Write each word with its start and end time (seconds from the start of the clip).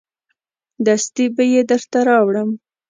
دستي 0.85 1.25
به 1.35 1.43
یې 1.53 1.61
درته 1.69 1.99
راوړم. 2.09 2.49